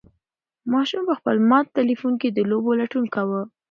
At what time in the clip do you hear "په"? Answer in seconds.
1.09-1.13